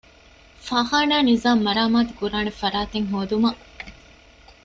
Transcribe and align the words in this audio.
ފާޚާނާ 0.65 1.15
ނިޒާމު 1.27 1.61
މަރާމާތުކުރާނެ 1.67 2.51
ފަރާތެއް 2.59 3.07
ހޯދުމަށް 3.11 3.61